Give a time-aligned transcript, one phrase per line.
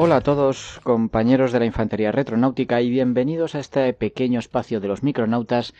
[0.00, 4.86] Hola a todos, compañeros de la Infantería Retronáutica, y bienvenidos a este pequeño espacio de
[4.86, 5.74] los micronautas,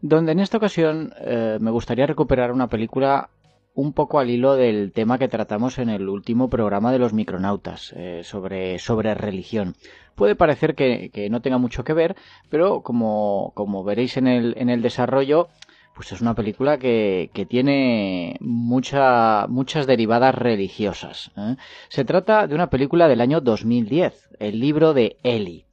[0.00, 3.28] donde en esta ocasión eh, me gustaría recuperar una película
[3.74, 7.92] un poco al hilo del tema que tratamos en el último programa de los micronautas,
[7.96, 9.74] eh, sobre, sobre religión.
[10.14, 12.14] Puede parecer que, que, no tenga mucho que ver,
[12.48, 15.48] pero como, como veréis en el, en el desarrollo,
[15.96, 21.30] pues es una película que, que tiene mucha, muchas derivadas religiosas.
[21.38, 21.56] ¿eh?
[21.88, 25.64] Se trata de una película del año 2010, el libro de Eli,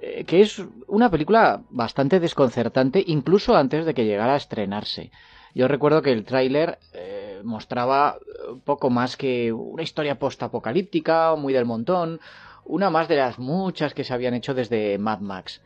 [0.00, 5.10] eh, que es una película bastante desconcertante incluso antes de que llegara a estrenarse.
[5.54, 8.16] Yo recuerdo que el tráiler eh, mostraba
[8.64, 12.20] poco más que una historia post-apocalíptica, muy del montón,
[12.64, 15.60] una más de las muchas que se habían hecho desde Mad Max.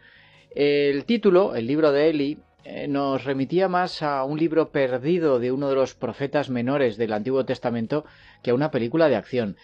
[0.57, 2.39] El título, el libro de Eli,
[2.89, 7.45] nos remitía más a un libro perdido de uno de los profetas menores del Antiguo
[7.45, 8.05] Testamento
[8.43, 9.57] que a una película de acción.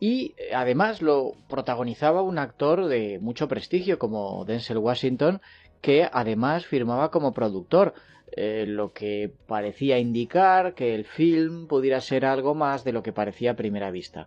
[0.00, 5.40] Y eh, además lo protagonizaba un actor de mucho prestigio como Denzel Washington,
[5.82, 7.94] que además firmaba como productor,
[8.32, 13.12] eh, lo que parecía indicar que el film pudiera ser algo más de lo que
[13.12, 14.26] parecía a primera vista.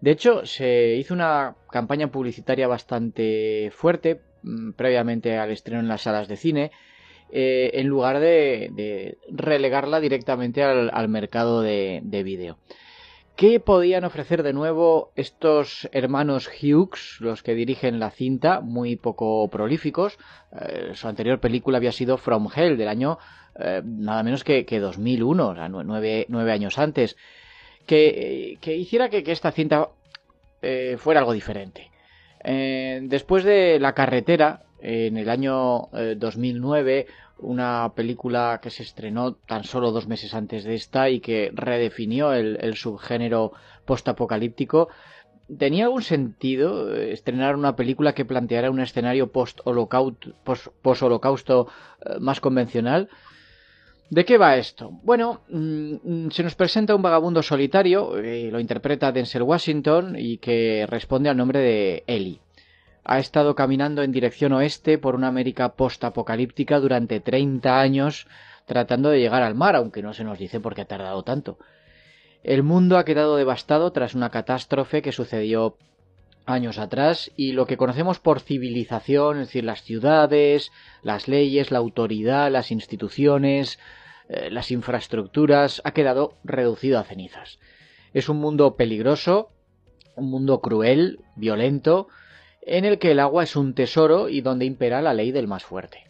[0.00, 6.02] De hecho, se hizo una campaña publicitaria bastante fuerte mm, previamente al estreno en las
[6.02, 6.72] salas de cine,
[7.34, 12.58] eh, en lugar de, relegarla directamente al, mercado de, de vídeo.
[13.36, 19.48] ¿Qué podían ofrecer de nuevo estos hermanos Hughes, los que dirigen la cinta, muy poco
[19.48, 20.18] prolíficos?
[20.60, 23.18] Eh, su anterior película había sido From Hell, del año
[23.58, 27.16] eh, nada menos que, que 2001, o sea, nueve, años antes,
[27.86, 29.88] que, que hiciera que, esta cinta
[30.98, 31.90] fuera algo diferente.
[32.44, 37.06] después de La carretera, en el año 2009,
[37.38, 42.32] una película que se estrenó tan solo dos meses antes de esta y que redefinió
[42.32, 43.52] el, el subgénero
[43.84, 44.88] postapocalíptico.
[45.58, 50.68] ¿Tenía algún sentido eh, estrenar una película que planteara un escenario post-holocausto post
[51.08, 53.08] eh, más convencional?
[54.08, 54.90] ¿De qué va esto?
[55.02, 60.86] Bueno, mmm, se nos presenta un vagabundo solitario, eh, lo interpreta Denzel Washington y que
[60.88, 62.40] responde al nombre de Ellie
[63.04, 68.26] ha estado caminando en dirección oeste por una América post-apocalíptica durante 30 años
[68.66, 71.58] tratando de llegar al mar, aunque no se nos dice por qué ha tardado tanto.
[72.42, 75.76] El mundo ha quedado devastado tras una catástrofe que sucedió
[76.46, 81.78] años atrás y lo que conocemos por civilización, es decir, las ciudades, las leyes, la
[81.78, 83.78] autoridad, las instituciones,
[84.28, 87.58] eh, las infraestructuras, ha quedado reducido a cenizas.
[88.12, 89.50] Es un mundo peligroso,
[90.16, 92.08] un mundo cruel, violento,
[92.62, 95.64] en el que el agua es un tesoro y donde impera la ley del más
[95.64, 96.04] fuerte.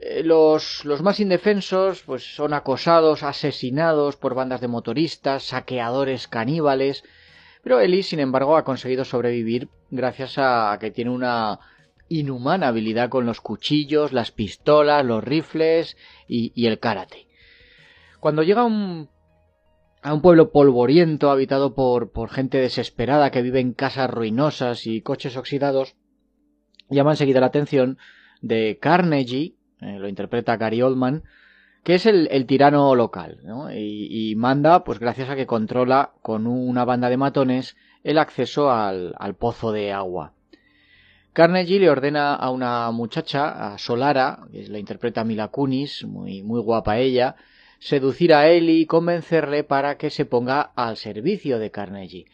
[0.00, 7.04] Eh, los, los, más indefensos pues son acosados, asesinados por bandas de motoristas, saqueadores caníbales,
[7.62, 11.58] pero Ellie, sin embargo, ha conseguido sobrevivir gracias a que tiene una
[12.08, 17.28] inhumana habilidad con los cuchillos, las pistolas, los rifles y, y el karate.
[18.18, 19.10] Cuando llega un
[20.02, 25.02] a un pueblo polvoriento habitado por, por gente desesperada que vive en casas ruinosas y
[25.02, 25.94] coches oxidados,
[26.88, 27.98] llama enseguida la atención
[28.40, 31.22] de Carnegie, eh, lo interpreta Gary Oldman,
[31.84, 33.72] que es el, el tirano local, ¿no?
[33.72, 38.70] y, y, manda, pues gracias a que controla con una banda de matones el acceso
[38.70, 40.32] al, al pozo de agua.
[41.32, 46.60] Carnegie le ordena a una muchacha, a Solara, que la interpreta Mila Kunis, muy, muy
[46.60, 47.36] guapa ella,
[47.80, 52.26] seducir a él y convencerle para que se ponga al servicio de Carnegie.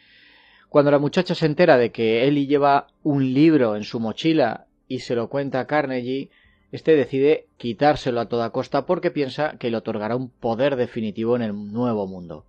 [0.69, 4.99] Cuando la muchacha se entera de que Ellie lleva un libro en su mochila y
[4.99, 6.29] se lo cuenta a Carnegie,
[6.73, 11.41] este decide quitárselo a toda costa porque piensa que le otorgará un poder definitivo en
[11.41, 12.45] el nuevo mundo.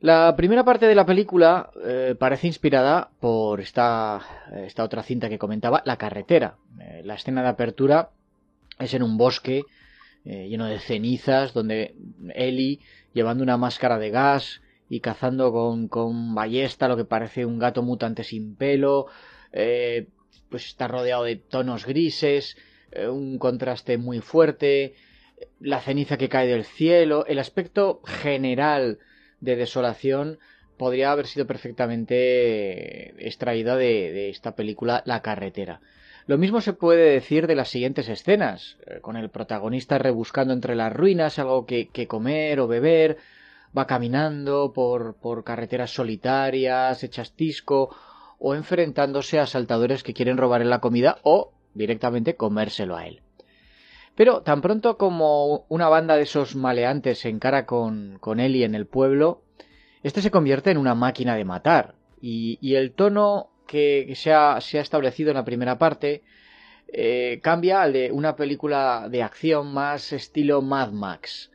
[0.00, 4.20] La primera parte de la película eh, parece inspirada por esta,
[4.66, 6.56] esta, otra cinta que comentaba, La carretera.
[6.80, 8.10] Eh, la escena de apertura
[8.80, 9.62] es en un bosque
[10.24, 11.96] eh, lleno de cenizas, donde
[12.34, 12.80] Ellie,
[13.12, 17.82] llevando una máscara de gas y cazando con, con ballesta lo que parece un gato
[17.82, 19.06] mutante sin pelo,
[19.52, 20.06] eh,
[20.48, 22.56] pues está rodeado de tonos grises,
[22.92, 24.94] eh, un contraste muy fuerte,
[25.58, 28.98] la ceniza que cae del cielo, el aspecto general
[29.40, 30.38] de desolación
[30.76, 35.80] podría haber sido perfectamente extraída de, de esta película La carretera.
[36.26, 40.74] Lo mismo se puede decir de las siguientes escenas, eh, con el protagonista rebuscando entre
[40.74, 43.18] las ruinas algo que, comer o beber,
[43.76, 47.94] va caminando por, por carreteras solitarias, hechas tisco,
[48.38, 53.22] o enfrentándose a asaltadores que quieren robarle la comida o directamente comérselo a él.
[54.14, 58.74] Pero tan pronto como una banda de esos maleantes se encara con, con Eli en
[58.74, 59.42] el pueblo,
[60.02, 65.30] este se convierte en una máquina de matar, y, el tono que, se, ha, establecido
[65.30, 66.22] en la primera parte
[66.88, 71.50] eh, cambia al de una película de acción más estilo Mad Max.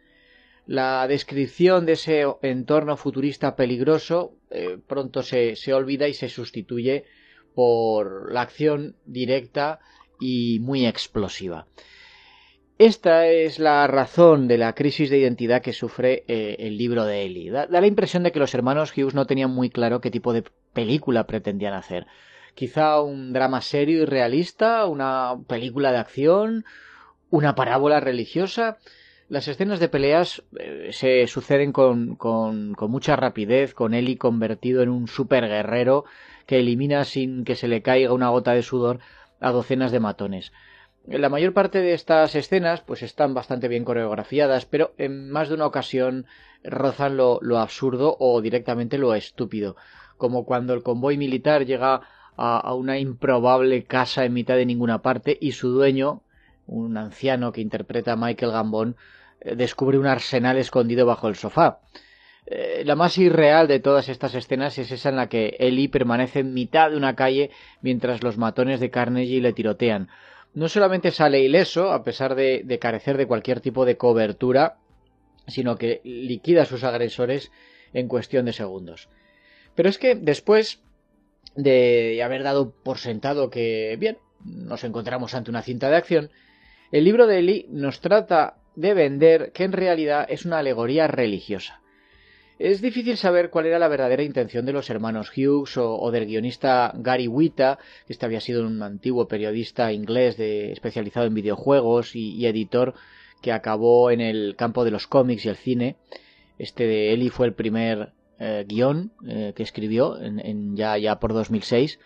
[0.65, 7.05] La descripción de ese entorno futurista peligroso eh, pronto se, se olvida y se sustituye
[7.53, 9.79] por la acción directa
[10.19, 11.67] y muy explosiva.
[12.79, 17.23] Esta es la razón de la crisis de identidad que sufre eh, el libro de
[17.23, 17.49] Ellie.
[17.49, 20.43] Da, la impresión de que los hermanos Hughes no tenían muy claro qué tipo de
[20.77, 22.05] película pretendían hacer.
[22.53, 26.65] Quizá un drama serio y realista, una película de acción,
[27.31, 28.77] una parábola religiosa.
[29.27, 34.89] Las escenas de peleas eh, se suceden con, con, mucha rapidez, con Ellie convertido en
[34.89, 36.05] un superguerrero
[36.45, 38.99] que elimina sin que se le caiga una gota de sudor
[39.39, 40.53] a docenas de matones.
[41.07, 45.55] La mayor parte de estas escenas pues están bastante bien coreografiadas, pero en más de
[45.55, 46.27] una ocasión
[46.63, 49.75] rozan lo, absurdo o directamente lo estúpido,
[50.17, 52.01] como cuando el convoy militar llega
[52.35, 56.21] a, una improbable casa en mitad de ninguna parte y su dueño,
[56.67, 58.95] un anciano que interpreta a Michael Gambon,
[59.41, 61.79] eh, descubre un arsenal escondido bajo el sofá.
[62.45, 66.39] Eh, la más irreal de todas estas escenas es esa en la que Ellie permanece
[66.39, 67.49] en mitad de una calle
[67.81, 70.09] mientras los matones de Carnegie le tirotean
[70.57, 74.77] no solamente sale ileso, a pesar de, carecer de cualquier tipo de cobertura,
[75.45, 77.51] sino que liquida a sus agresores
[77.93, 79.07] en cuestión de segundos.
[79.77, 80.81] Pero es que después
[81.55, 86.31] de haber dado por sentado que, bien, nos encontramos ante una cinta de acción,
[86.91, 91.79] el libro de Eli nos trata de vender que en realidad es una alegoría religiosa.
[92.57, 96.91] Es difícil saber cuál era la verdadera intención de los hermanos Hughes o, del guionista
[96.95, 97.77] Gary Whitta,
[98.07, 102.95] que este había sido un antiguo periodista inglés de, especializado en videojuegos y, editor
[103.43, 105.97] que acabó en el campo de los cómics y el cine.
[106.57, 110.17] Este de Eli fue el primer eh, guion eh, que escribió
[110.75, 111.99] ya por 2006.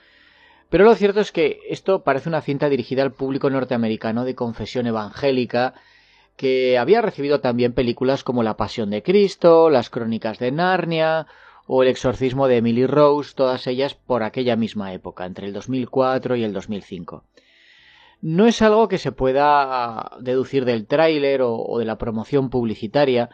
[0.69, 4.87] Pero lo cierto es que esto parece una cinta dirigida al público norteamericano de confesión
[4.87, 5.73] evangélica
[6.37, 11.27] que había recibido también películas como La Pasión de Cristo, Las Crónicas de Narnia
[11.67, 16.35] o El Exorcismo de Emily Rose, todas ellas por aquella misma época, entre el 2004
[16.35, 17.25] y el 2005.
[18.21, 23.29] No es algo que se pueda deducir del tráiler o, de la promoción publicitaria,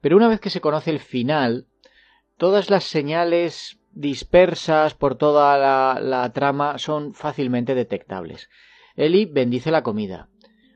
[0.00, 1.66] pero una vez que se conoce el final,
[2.36, 5.56] todas las señales dispersas por toda
[5.98, 8.50] la, trama son fácilmente detectables.
[8.96, 10.28] Eli bendice la comida,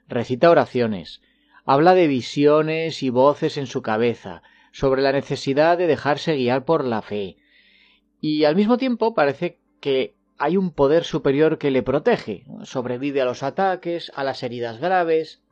[0.09, 1.21] recita oraciones,
[1.65, 6.85] habla de visiones y voces en su cabeza, sobre la necesidad de dejarse guiar por
[6.85, 7.37] la fe.
[8.21, 13.25] Y al mismo tiempo parece que hay un poder superior que le protege, sobrevive a
[13.25, 15.43] los ataques, a las heridas graves,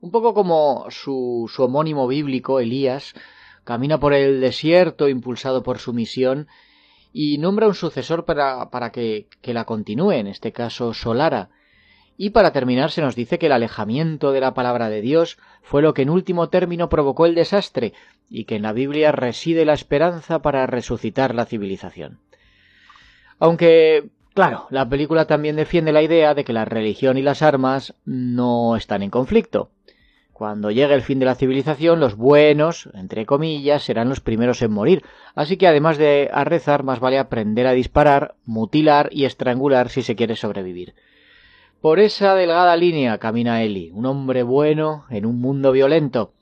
[0.00, 3.14] un poco como su homónimo bíblico, Elías,
[3.64, 6.48] camina por el desierto impulsado por su misión
[7.12, 11.50] y nombra un sucesor para, para que, que la continúe, en este caso Solara,
[12.16, 15.82] y para terminar se nos dice que el alejamiento de la palabra de Dios fue
[15.82, 17.94] lo que en último término provocó el desastre
[18.28, 22.20] y que en la Biblia reside la esperanza para resucitar la civilización.
[23.38, 27.94] Aunque, claro, la película también defiende la idea de que la religión y las armas
[28.04, 29.70] no están en conflicto.
[30.32, 34.72] Cuando llegue el fin de la civilización, los buenos, entre comillas, serán los primeros en
[34.72, 39.88] morir, así que además de a rezar, más vale aprender a disparar, mutilar y estrangular
[39.88, 40.94] si se quiere sobrevivir.
[41.82, 46.32] Por esa delgada línea camina Eli, un hombre bueno en un mundo violento.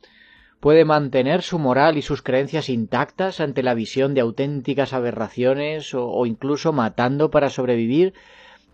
[0.60, 6.26] Puede mantener su moral y sus creencias intactas ante la visión de auténticas aberraciones o,
[6.26, 8.12] incluso matando para sobrevivir.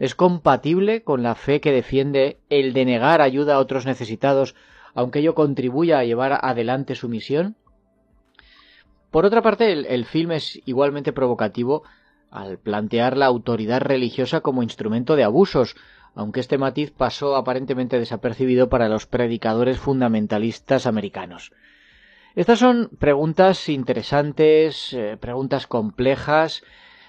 [0.01, 4.57] Es compatible con la fe que defiende el de negar ayuda a otros necesitados,
[4.97, 7.55] aunque ello contribuya a llevar adelante su misión.
[9.13, 11.85] Por otra parte, el, el film es igualmente provocativo
[12.31, 15.77] al plantear la autoridad religiosa como instrumento de abusos,
[16.15, 21.53] aunque este matiz pasó aparentemente desapercibido para los predicadores fundamentalistas americanos.
[22.35, 26.63] Estas son preguntas interesantes, eh, preguntas complejas,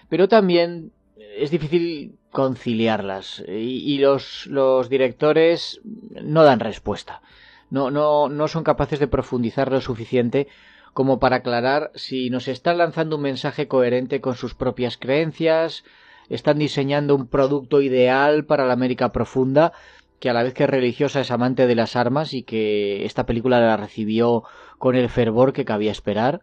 [0.08, 0.91] pero también
[1.38, 7.22] es difícil conciliarlas y, los, los, directores no dan respuesta.
[7.70, 10.48] No, no, no son capaces de profundizar lo suficiente
[10.94, 15.84] como para aclarar si nos están lanzando un mensaje coherente con sus propias creencias,
[16.28, 19.74] están diseñando un producto ideal para la América profunda,
[20.20, 23.60] que a la vez que religiosa es amante de las armas y que esta película
[23.60, 24.44] la recibió
[24.80, 26.42] con el fervor que cabía esperar,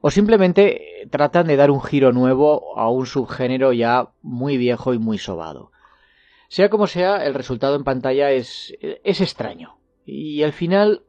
[0.00, 4.98] o simplemente tratan de dar un giro nuevo a un subgénero ya muy viejo y
[4.98, 5.72] muy sobado.
[6.48, 9.81] Sea como sea, el resultado en pantalla es, es extraño.
[10.04, 11.02] Y el final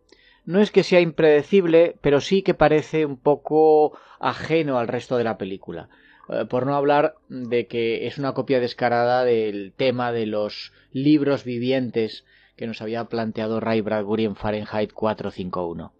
[0.46, 5.24] no es que sea impredecible, pero sí que parece un poco ajeno al resto de
[5.24, 5.90] la película
[6.30, 11.44] eh, por no hablar de que es una copia descarada del tema de los libros
[11.44, 15.94] vivientes que nos había planteado Ray Bradbury en Fahrenheit 451.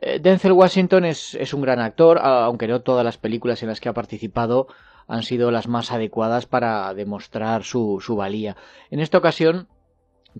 [0.00, 3.88] Eh, Denzel Washington es, un gran actor, aunque no todas las películas en las que
[3.88, 4.66] ha participado
[5.06, 8.56] han sido las más adecuadas para demostrar su, su valía.
[8.90, 9.68] En esta ocasión,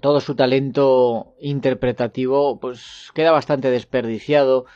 [0.01, 4.67] todo su talento interpretativo pues queda bastante desperdiciado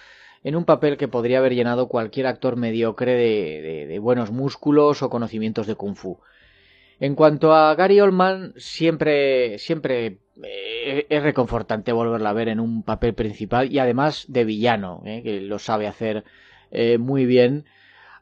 [0.45, 5.67] en un papel que podría haber llenado cualquier actor mediocre de, buenos músculos o conocimientos
[5.67, 6.21] de kung fu.
[7.01, 12.83] En cuanto a Gary Oldman, siempre, siempre eh, es reconfortante volverla a ver en un
[12.83, 16.25] papel principal y además de villano, eh, que lo sabe hacer
[16.71, 17.67] eh, muy bien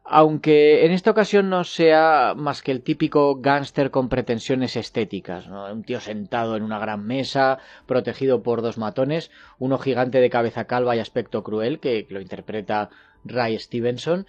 [0.09, 5.83] aunque en esta ocasión no sea más que el típico gángster con pretensiones estéticas, un
[5.83, 10.95] tío sentado en una gran mesa, protegido por dos matones, uno gigante de cabeza calva
[10.95, 12.91] y aspecto cruel, que lo interpreta
[13.25, 14.27] Ray Stevenson,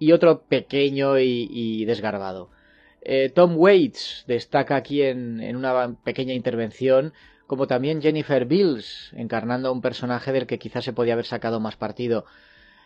[0.00, 2.50] y otro pequeño y, desgarbado.
[3.02, 7.12] Eh, Tom Waits destaca aquí en, en una pequeña intervención,
[7.46, 11.60] como también Jennifer Bills, encarnando a un personaje del que quizás se podía haber sacado
[11.60, 12.24] más partido.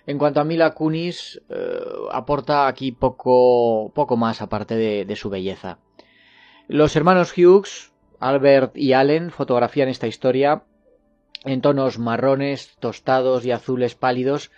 [0.06, 1.80] En cuanto a Mila Kunis, eh,
[2.12, 5.78] aporta aquí poco, poco más aparte de, su belleza.
[6.68, 10.62] Los hermanos Hughes, Albert y Allen, fotografían esta historia
[11.44, 14.50] en tonos marrones, tostados y azules pálidos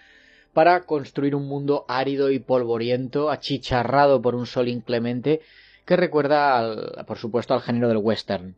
[0.52, 5.40] para construir un mundo árido y polvoriento, achicharrado por un sol inclemente,
[5.84, 8.56] que recuerda, por supuesto, al género del western.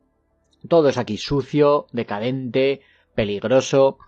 [0.68, 2.80] Todo es aquí sucio, decadente,
[3.14, 3.98] peligroso,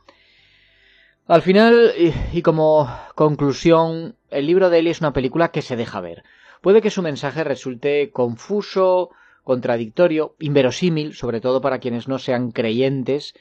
[1.29, 1.93] al final,
[2.33, 6.25] y como conclusión, el libro de Eli es una película que se deja ver.
[6.61, 9.11] Puede que su mensaje resulte confuso,
[9.45, 13.35] contradictorio, inverosímil, sobre todo para quienes no sean creyentes,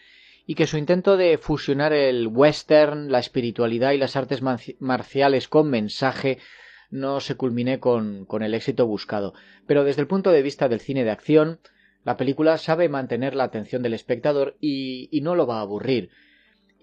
[0.46, 4.42] y que su intento de fusionar el western, la espiritualidad y las artes
[4.80, 6.40] marciales con mensaje
[6.90, 9.34] no se culmine con, el éxito buscado.
[9.66, 11.60] Pero desde el punto de vista del cine de acción,
[12.04, 16.10] la película sabe mantener la atención del espectador y no lo va a aburrir.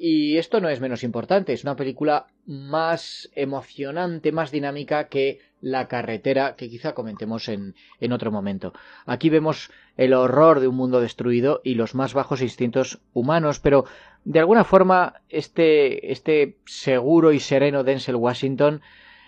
[0.00, 5.88] Y esto no es menos importante, es una película más emocionante, más dinámica que La
[5.88, 8.72] carretera, que quizá comentemos en, en, otro momento.
[9.06, 13.86] Aquí vemos el horror de un mundo destruido y los más bajos instintos humanos, pero
[14.24, 18.82] de alguna forma este, este seguro y sereno Denzel Washington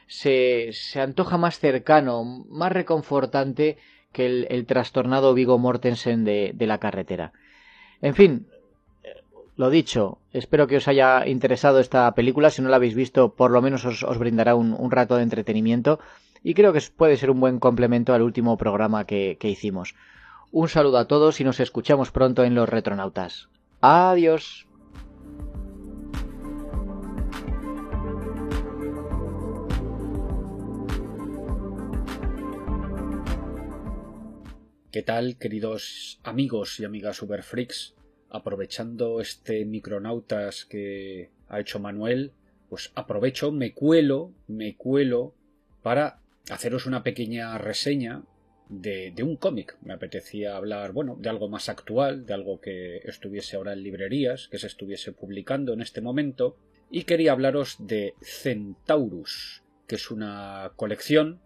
[0.06, 3.76] se, se antoja más cercano, más reconfortante
[4.12, 7.32] que el, el trastornado Vigo Mortensen de, de la carretera.
[8.02, 8.46] En fin,
[9.60, 12.48] lo dicho, espero que os haya interesado esta película.
[12.48, 16.00] Si no la habéis visto, por lo menos os, brindará un, rato de entretenimiento.
[16.42, 19.94] Y creo que puede ser un buen complemento al último programa que, hicimos.
[20.50, 23.50] Un saludo a todos y nos escuchamos pronto en Los Retronautas.
[23.82, 24.66] Adiós.
[34.90, 37.99] ¿Qué tal, queridos amigos y amigas Superfreaks?
[38.30, 42.32] Aprovechando este micronautas que ha hecho Manuel,
[42.68, 45.34] pues aprovecho, me cuelo, me cuelo
[45.82, 46.20] para
[46.50, 48.22] haceros una pequeña reseña
[48.68, 49.76] de, un cómic.
[49.82, 54.48] Me apetecía hablar, bueno, de algo más actual, de algo que estuviese ahora en librerías,
[54.48, 56.56] que se estuviese publicando en este momento,
[56.90, 61.40] y quería hablaros de Centaurus, que es una colección.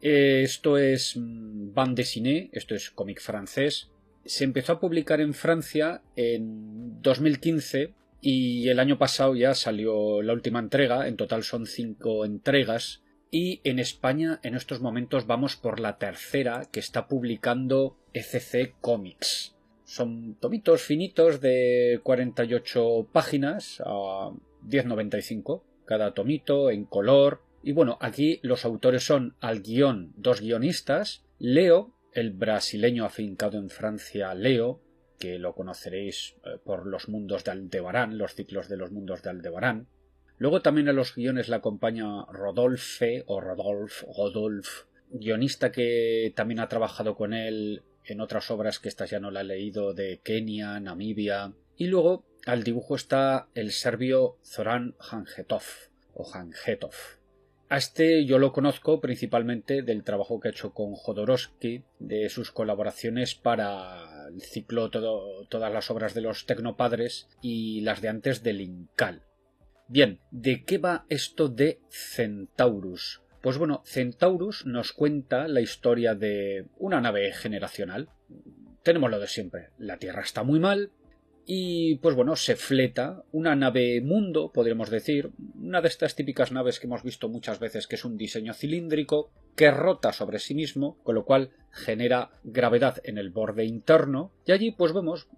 [0.00, 3.91] esto es mm, bande dessinée, esto es cómic francés,
[4.24, 10.32] se empezó a publicar en Francia en 2015 y el año pasado ya salió la
[10.32, 13.02] última entrega, en total son cinco entregas,
[13.32, 19.54] y en España en estos momentos vamos por la tercera que está publicando ECC Comics.
[19.84, 24.30] Son tomitos finitos de 48 páginas a
[24.68, 27.42] 10.95 cada tomito en color.
[27.62, 33.70] Y bueno, aquí los autores son al guion dos guionistas, Leo el brasileño afincado en
[33.70, 34.80] Francia Leo,
[35.18, 39.30] que lo conoceréis eh, por los mundos de Aldebarán, los ciclos de los mundos de
[39.30, 39.88] Aldebarán.
[40.38, 46.68] Luego también a los guiones le acompaña Rodolphe o Rodolphe, Rodolphe, guionista que también ha
[46.68, 50.80] trabajado con él en otras obras que esta ya no la he leído de Kenia,
[50.80, 51.52] Namibia.
[51.76, 55.62] Y luego al dibujo está el serbio Zoran Hangetov
[56.14, 56.94] o Hangetov,
[57.72, 62.50] a este yo lo conozco principalmente del trabajo que ha hecho con Jodorowsky, de sus
[62.50, 68.60] colaboraciones para el ciclo todas las obras de los Tecnopadres y las de antes del
[68.60, 69.22] Incal.
[69.88, 73.22] Bien, ¿de qué va esto de Centaurus?
[73.40, 78.10] Pues bueno, Centaurus nos cuenta la historia de una nave generacional.
[78.82, 79.70] Tenemos lo de siempre.
[79.78, 80.90] La Tierra está muy mal,
[81.44, 86.78] y pues bueno, se fleta una nave mundo, podríamos decir, una de estas típicas naves
[86.78, 90.98] que hemos visto muchas veces que es un diseño cilíndrico que rota sobre sí mismo,
[91.02, 95.28] con lo cual genera gravedad en el borde interno, y allí pues vemos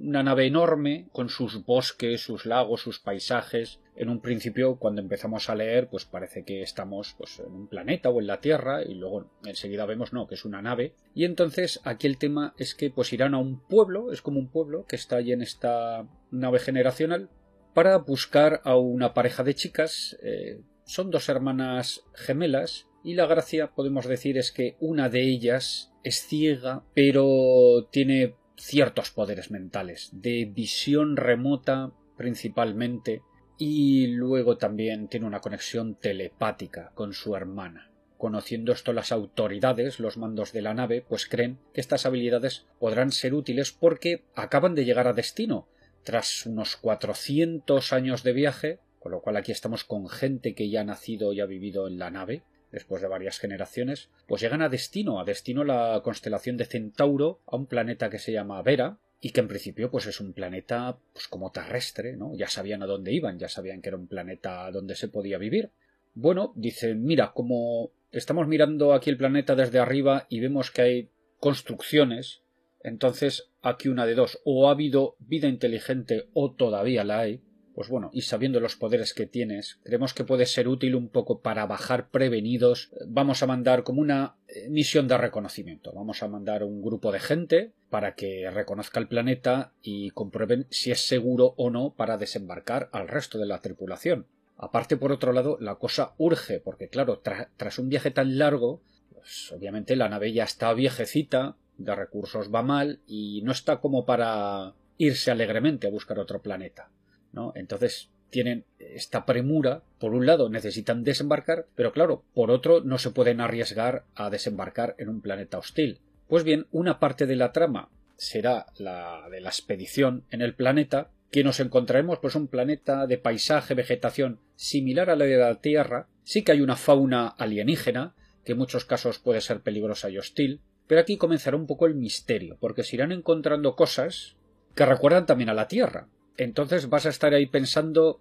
[0.00, 3.80] una nave enorme con sus bosques, sus lagos, sus paisajes.
[4.00, 8.08] En un principio, cuando empezamos a leer, pues parece que estamos pues, en un planeta
[8.08, 10.94] o en la Tierra, y luego enseguida vemos no, que es una nave.
[11.14, 14.48] Y entonces aquí el tema es que pues irán a un pueblo, es como un
[14.48, 17.28] pueblo que está allí en esta nave generacional,
[17.74, 20.16] para buscar a una pareja de chicas.
[20.22, 25.92] Eh, son dos hermanas gemelas y la gracia, podemos decir, es que una de ellas
[26.04, 33.22] es ciega, pero tiene ciertos poderes mentales, de visión remota principalmente,
[33.62, 37.90] y luego también tiene una conexión telepática con su hermana.
[38.16, 43.12] Conociendo esto las autoridades, los mandos de la nave, pues creen que estas habilidades podrán
[43.12, 45.68] ser útiles porque acaban de llegar a destino,
[46.04, 50.80] tras unos 400 años de viaje, con lo cual aquí estamos con gente que ya
[50.80, 54.70] ha nacido y ha vivido en la nave, después de varias generaciones, pues llegan a
[54.70, 59.30] destino, a destino la constelación de Centauro, a un planeta que se llama Vera, y
[59.30, 62.34] que en principio pues es un planeta pues como terrestre, ¿no?
[62.34, 65.70] Ya sabían a dónde iban, ya sabían que era un planeta donde se podía vivir.
[66.14, 71.10] Bueno, dicen, mira, como estamos mirando aquí el planeta desde arriba y vemos que hay
[71.38, 72.42] construcciones,
[72.82, 77.42] entonces aquí una de dos, o ha habido vida inteligente o todavía la hay,
[77.74, 81.40] pues bueno, y sabiendo los poderes que tienes, creemos que puede ser útil un poco
[81.40, 82.90] para bajar prevenidos.
[83.06, 85.92] Vamos a mandar como una eh, misión de reconocimiento.
[85.92, 90.90] Vamos a mandar un grupo de gente para que reconozca el planeta y comprueben si
[90.90, 94.26] es seguro o no para desembarcar al resto de la tripulación.
[94.56, 97.22] Aparte, por otro lado, la cosa urge, porque claro,
[97.56, 98.82] tras un viaje tan largo,
[99.14, 104.04] pues obviamente la nave ya está viejecita, de recursos va mal y no está como
[104.04, 106.90] para irse alegremente a buscar otro planeta.
[107.32, 107.52] ¿No?
[107.54, 113.10] Entonces tienen esta premura, por un lado necesitan desembarcar, pero claro, por otro no se
[113.10, 116.00] pueden arriesgar a desembarcar en un planeta hostil.
[116.28, 121.10] Pues bien, una parte de la trama será la de la expedición en el planeta,
[121.30, 126.08] que nos encontraremos pues un planeta de paisaje, vegetación similar a la de la Tierra,
[126.24, 128.14] sí que hay una fauna alienígena,
[128.44, 131.94] que en muchos casos puede ser peligrosa y hostil, pero aquí comenzará un poco el
[131.94, 134.36] misterio, porque se irán encontrando cosas
[134.74, 138.20] que recuerdan también a la Tierra, entonces vas a estar ahí pensando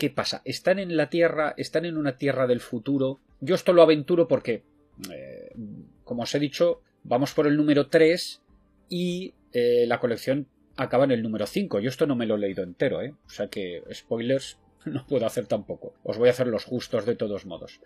[0.00, 0.40] ¿qué pasa?
[0.46, 1.54] ¿Están en la Tierra?
[1.58, 3.20] ¿Están en una Tierra del futuro?
[3.40, 4.62] Yo esto lo aventuro porque,
[5.12, 5.54] eh,
[6.04, 8.40] como os he dicho, vamos por el número 3
[8.88, 10.46] y eh, la colección
[10.76, 11.80] acaba en el número 5.
[11.80, 13.14] Yo esto no me lo he leído entero, ¿eh?
[13.26, 15.92] O sea que spoilers no puedo hacer tampoco.
[16.02, 17.80] Os voy a hacer los justos de todos modos.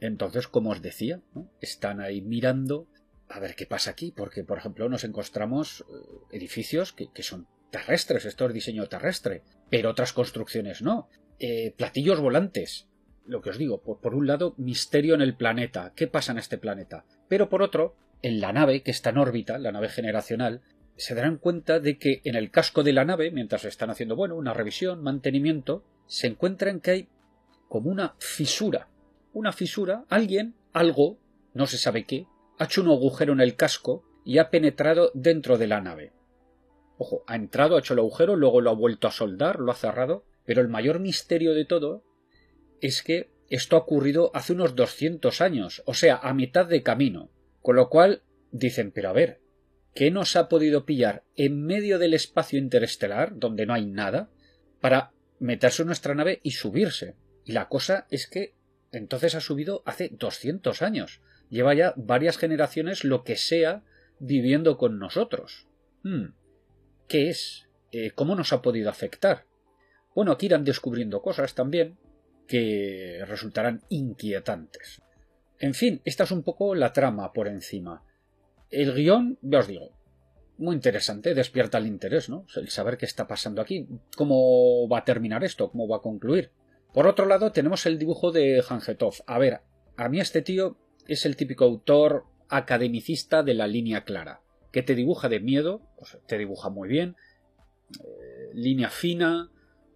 [0.00, 1.20] Entonces, como os decía,
[1.60, 2.86] están ahí mirando
[3.28, 7.48] a ver qué pasa aquí, porque, por ejemplo, nos encontramos eh, edificios que, que son
[7.70, 11.08] terrestres, esto es diseño terrestre, pero otras construcciones no.
[11.38, 12.88] Eh, platillos volantes,
[13.26, 16.38] lo que os digo, por, por, un lado, misterio en el planeta, qué pasa en
[16.38, 20.62] este planeta, pero por otro, en la nave que está en órbita, la nave generacional,
[20.96, 24.34] se darán cuenta de que en el casco de la nave, mientras están haciendo, bueno,
[24.34, 27.08] una revisión, mantenimiento, se encuentran que hay
[27.68, 28.88] como una fisura,
[29.32, 31.18] una fisura, alguien, algo,
[31.54, 32.26] no se sabe qué,
[32.58, 36.12] ha hecho un agujero en el casco y ha penetrado dentro de la nave.
[36.98, 39.76] Ojo, ha entrado, ha hecho el agujero, luego lo ha vuelto a soldar, lo ha
[39.76, 42.04] cerrado, pero el mayor misterio de todo
[42.80, 47.30] es que esto ha ocurrido hace unos 200 años, o sea, a mitad de camino.
[47.62, 49.40] Con lo cual dicen, pero a ver,
[49.94, 54.28] ¿qué nos ha podido pillar en medio del espacio interestelar, donde no hay nada,
[54.80, 57.14] para meterse en nuestra nave y subirse?
[57.44, 58.54] Y la cosa es que
[58.90, 61.22] entonces ha subido hace 200 años.
[61.48, 63.84] Lleva ya varias generaciones lo que sea
[64.18, 65.68] viviendo con nosotros.
[66.02, 66.37] Hmm
[67.08, 69.46] qué es, eh, cómo nos ha podido afectar.
[70.14, 71.98] Bueno, aquí irán descubriendo cosas también
[72.46, 75.02] que resultarán inquietantes.
[75.58, 78.04] En fin, esta es un poco la trama por encima.
[78.70, 79.90] El guion, ya os digo,
[80.56, 82.46] muy interesante, despierta el interés, ¿no?
[82.56, 86.50] El saber qué está pasando aquí, cómo va a terminar esto, cómo va a concluir.
[86.92, 89.14] Por otro lado, tenemos el dibujo de Hangetov.
[89.26, 89.60] A ver,
[89.96, 94.40] a mí este tío es el típico autor academicista de la línea clara
[94.72, 97.16] que te dibuja de miedo, pues te dibuja muy bien,
[98.00, 99.50] eh, línea fina,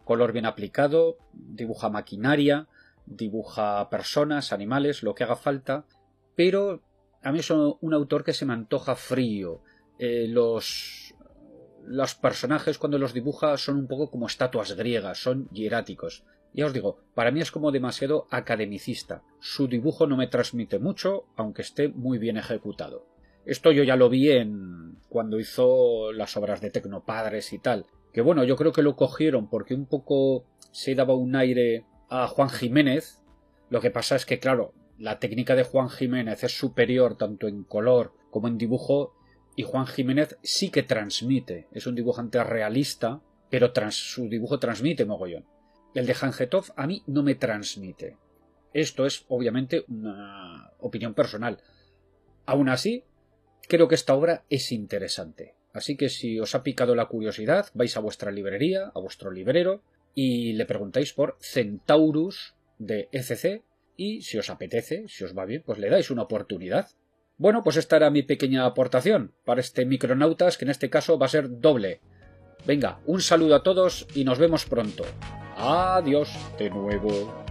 [0.05, 2.69] color bien aplicado, dibuja maquinaria,
[3.07, 5.85] dibuja personas, animales, lo que haga falta,
[6.35, 6.83] pero
[7.23, 9.63] a mí es un autor que se me antoja frío.
[9.99, 11.15] Eh, los,
[11.85, 16.25] los personajes cuando los dibuja son un poco como estatuas griegas, son hieráticos.
[16.55, 19.23] Ya os digo, para mí es como demasiado academicista.
[19.41, 23.07] Su dibujo no me transmite mucho, aunque esté muy bien ejecutado.
[23.45, 27.87] Esto yo ya lo vi en cuando hizo las obras de Tecnopadres y tal.
[28.13, 32.27] Que bueno, yo creo que lo cogieron porque un poco se daba un aire a
[32.29, 33.23] Juan Jiménez.
[33.71, 37.65] Lo que pasa es que, claro, la técnica de Juan Jiménez es superior tanto en
[37.65, 39.15] color como en dibujo
[39.57, 41.69] y Juan Jiménez sí que transmite.
[41.73, 45.45] Es un dibujante realista, pero su dibujo transmite mogollón.
[45.95, 48.17] El de Hangetov a mí no me transmite.
[48.73, 51.59] Esto es obviamente una opinión personal.
[52.47, 53.05] Aún así,
[53.69, 55.55] creo que esta obra es interesante.
[55.73, 59.83] Así que si os ha picado la curiosidad, vais a vuestra librería, a vuestro librero,
[60.15, 63.63] y le preguntáis por Centaurus de ECC,
[63.97, 66.91] y si os apetece, si os va bien, pues le dais una oportunidad.
[67.39, 71.27] Bueno, pues esta era mi pequeña aportación para este Micronautas, que en este caso va
[71.27, 72.01] a ser doble.
[72.67, 75.05] Venga, un saludo a todos y nos vemos pronto.
[75.57, 77.42] Adiós de nuevo.